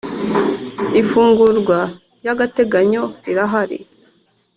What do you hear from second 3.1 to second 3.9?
rirahari.